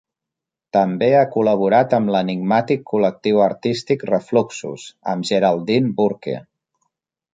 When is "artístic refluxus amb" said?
3.49-5.29